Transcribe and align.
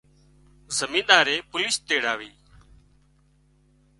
زميندائي 0.77 1.37
پوليش 1.49 1.75
تيڙاوي 1.87 2.31